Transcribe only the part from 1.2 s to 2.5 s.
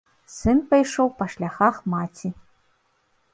шляхах маці.